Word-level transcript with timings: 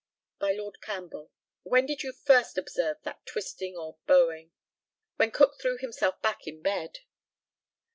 By 0.39 0.53
Lord 0.53 0.81
CAMPBELL: 0.81 1.31
When 1.61 1.85
did 1.85 2.01
you 2.01 2.11
first 2.11 2.57
observe 2.57 2.97
that 3.03 3.23
twisting 3.27 3.77
or 3.77 3.99
bowing? 4.07 4.49
When 5.17 5.29
Cook 5.29 5.59
threw 5.61 5.77
himself 5.77 6.19
back 6.23 6.47
in 6.47 6.63
bed. 6.63 7.01